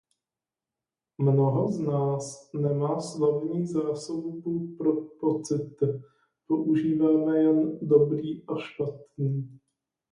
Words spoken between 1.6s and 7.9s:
z nás nemá slovní zásobu pro pocity, používáme jen